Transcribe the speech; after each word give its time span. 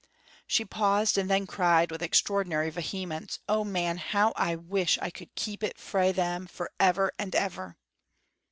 She 0.47 0.65
paused, 0.65 1.15
and 1.15 1.29
then 1.29 1.45
cried, 1.45 1.91
with 1.91 2.01
extraordinary 2.01 2.71
vehemence: 2.71 3.37
"Oh, 3.47 3.63
man, 3.63 3.97
how 3.97 4.33
I 4.35 4.55
wish 4.55 4.97
I 4.99 5.11
could 5.11 5.35
keep 5.35 5.61
it 5.63 5.77
frae 5.77 6.11
them 6.11 6.47
for 6.47 6.71
ever 6.79 7.11
and 7.19 7.35
ever!" 7.35 7.77